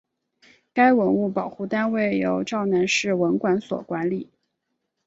[0.73, 4.31] 该文物保护单位由洮南市文管所管理。